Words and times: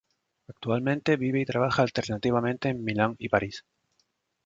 Actualmente 0.47 1.15
vive 1.15 1.41
y 1.41 1.45
trabaja 1.45 1.83
alternativamente 1.83 2.69
en 2.69 2.83
Milán 2.83 3.15
y 3.19 3.29
París. 3.29 3.63